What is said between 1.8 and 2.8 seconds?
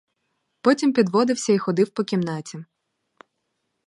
по кімнаті.